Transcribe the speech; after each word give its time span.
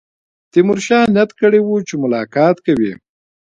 تیمورشاه 0.51 1.05
نیت 1.15 1.29
کړی 1.39 1.59
وو 1.63 1.75
چې 1.87 1.93
ملاقات 2.03 2.57
کوي. 2.65 2.93